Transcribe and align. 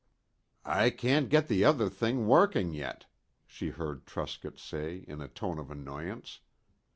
"I 0.65 0.89
can't 0.89 1.29
get 1.29 1.47
the 1.47 1.63
other 1.63 1.87
thing 1.87 2.25
working 2.27 2.73
yet," 2.73 3.05
she 3.45 3.69
heard 3.69 4.07
Truscott 4.07 4.57
say 4.57 5.05
in 5.07 5.21
a 5.21 5.27
tone 5.27 5.59
of 5.59 5.69
annoyance. 5.69 6.39